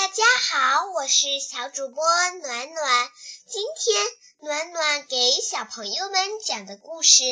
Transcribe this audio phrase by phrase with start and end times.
[0.00, 2.02] 大家好，我是小主播
[2.42, 3.10] 暖暖。
[3.46, 4.06] 今天
[4.38, 7.22] 暖暖给小朋友们讲的故事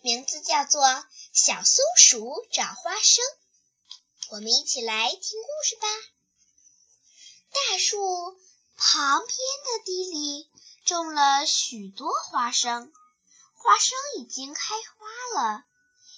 [0.00, 0.82] 名字叫做
[1.32, 3.24] 《小松鼠找花生》。
[4.30, 5.86] 我们一起来听故事吧。
[7.52, 8.36] 大树
[8.76, 10.50] 旁边的地里
[10.84, 12.92] 种了许多花生，
[13.54, 15.62] 花生已经开花了，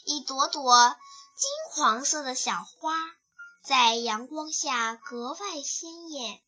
[0.05, 0.97] 一朵朵
[1.37, 2.95] 金黄色的小花。
[3.63, 6.41] 在阳光下格外鲜艳。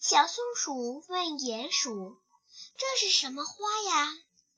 [0.00, 2.20] 小松鼠问鼹鼠
[2.78, 4.12] ：“这是什么花呀？”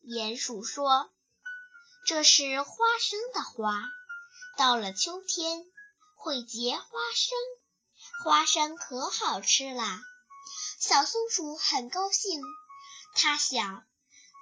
[0.04, 1.10] 鼹鼠说
[2.06, 3.82] ：“这是花生的花，
[4.56, 5.64] 到了秋天
[6.16, 6.84] 会结花
[7.14, 7.38] 生，
[8.24, 10.02] 花生可好吃啦。”
[10.78, 12.42] 小松鼠很高兴，
[13.14, 13.84] 它想：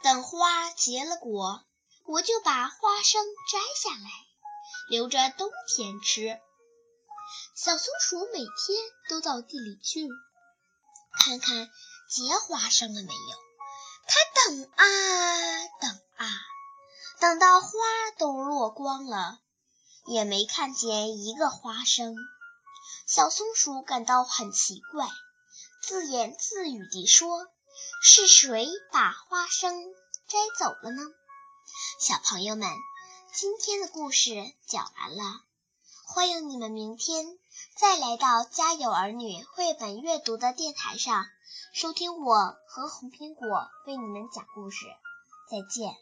[0.02, 1.64] 等花结了果，
[2.04, 4.10] 我就把花生摘下来，
[4.88, 6.40] 留着冬天吃。
[7.54, 10.08] 小松鼠每天都到地里去
[11.20, 11.70] 看看
[12.10, 13.38] 结花生了没有。
[14.06, 16.30] 它等啊等啊，
[17.20, 17.70] 等到花
[18.16, 19.38] 都落光了，
[20.06, 22.14] 也没看见一个花生。
[23.06, 25.08] 小松鼠感到很奇怪，
[25.82, 27.48] 自言自语地说
[28.02, 29.74] ：“是谁把花生
[30.28, 31.02] 摘走了呢？”
[32.00, 32.70] 小朋友们，
[33.34, 34.30] 今天的故事
[34.66, 35.47] 讲完了。
[36.18, 37.24] 欢迎你们明天
[37.76, 41.24] 再来到家有儿女绘本阅读的电台上，
[41.72, 44.84] 收听我和红苹果为你们讲故事。
[45.48, 45.94] 再见。